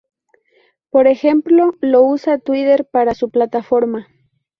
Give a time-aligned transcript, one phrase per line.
[0.89, 4.07] Por ejemplo, lo usa Twitter para su plataforma.